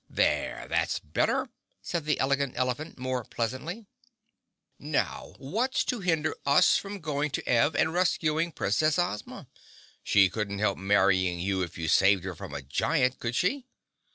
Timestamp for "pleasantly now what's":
3.23-5.83